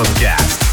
[0.00, 0.69] Podcast.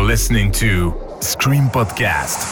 [0.00, 2.51] Listening to Scream Podcast.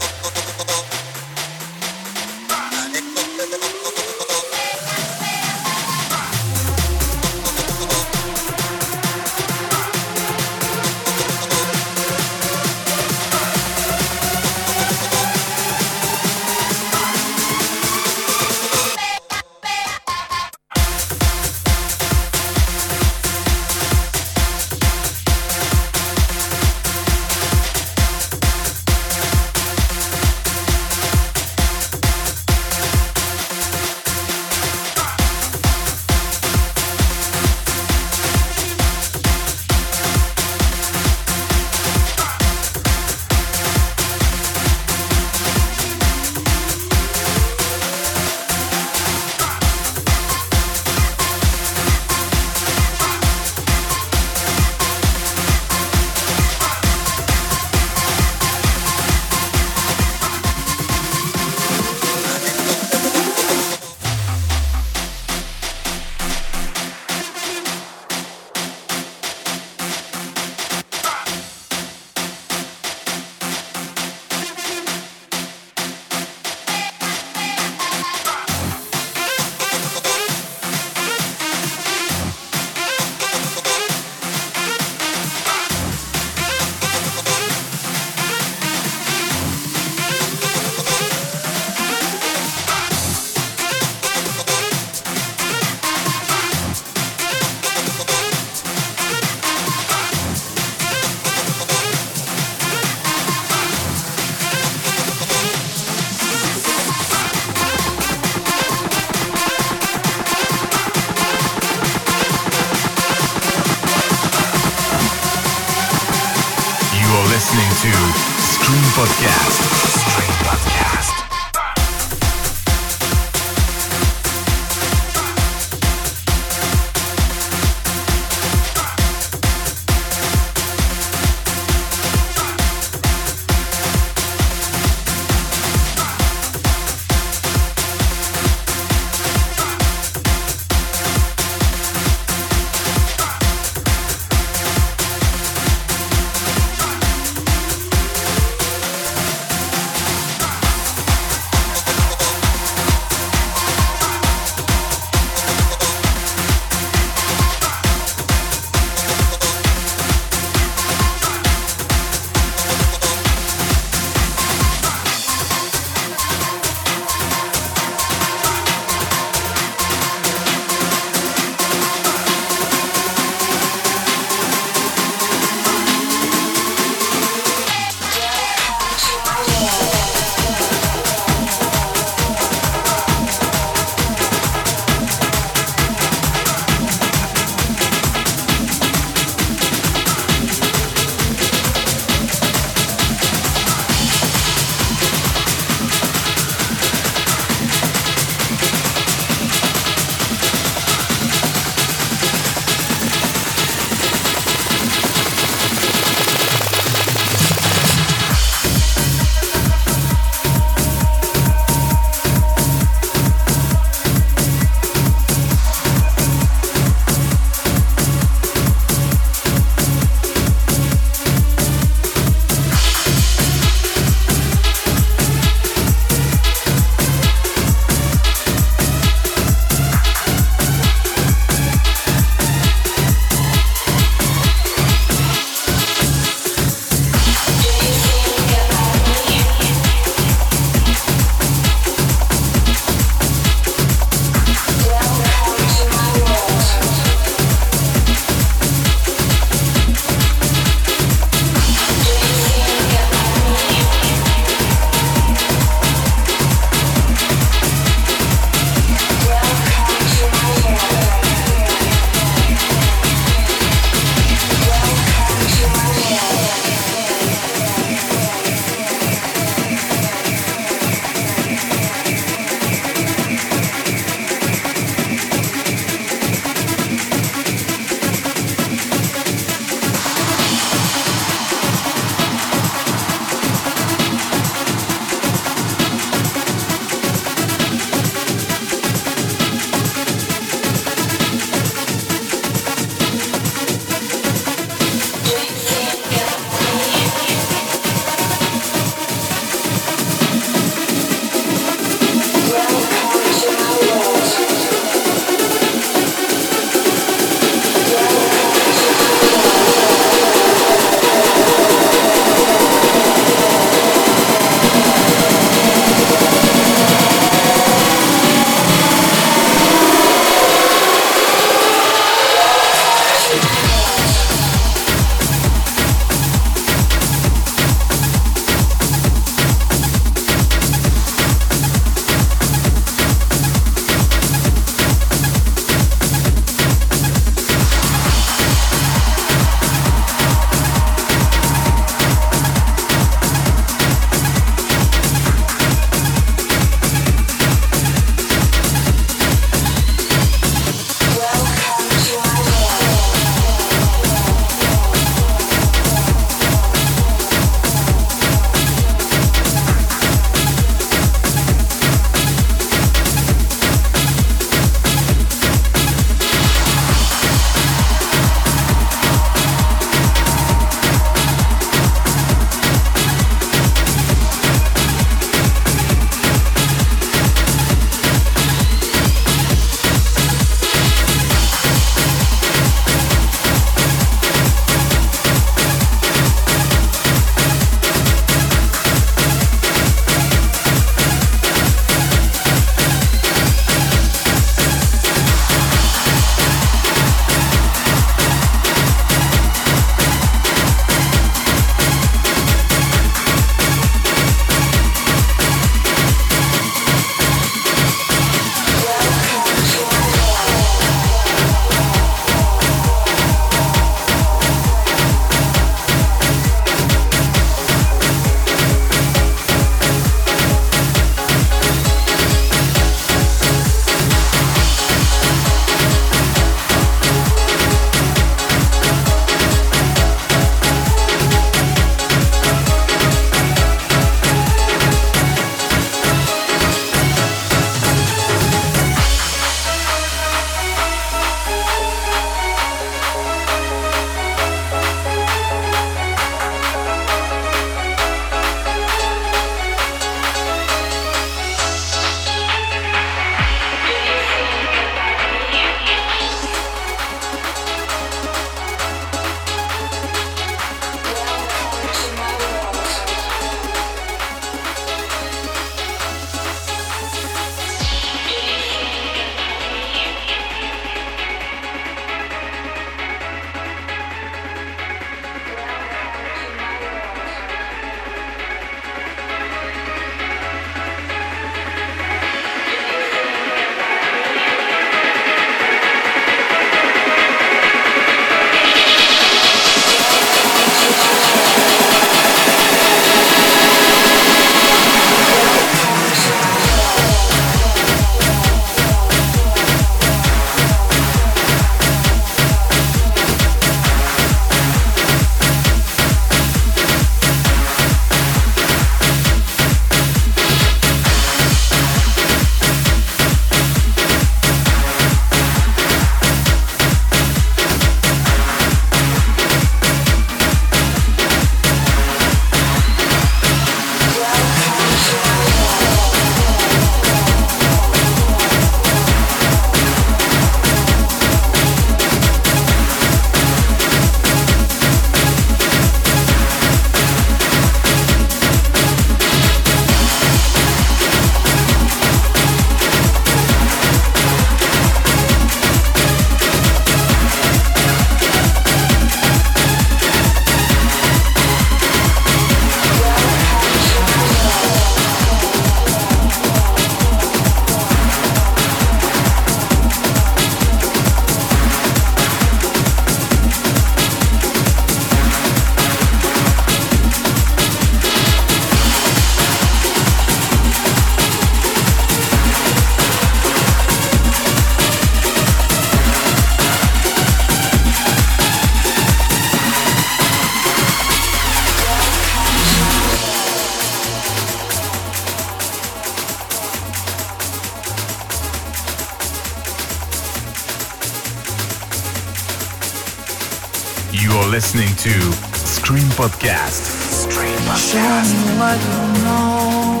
[595.04, 595.20] To
[595.52, 596.88] Scream Podcast.
[597.12, 600.00] Scream Show me what you know.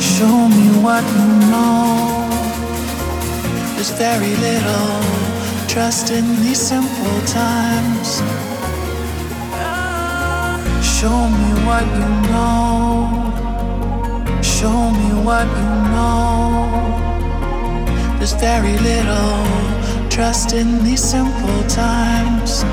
[0.00, 2.26] Show me what you know.
[3.76, 4.98] There's very little
[5.68, 8.18] trust in these simple times.
[10.82, 13.06] Show me what you know.
[14.42, 16.18] Show me what you know.
[18.18, 22.64] There's very little trust in these simple times.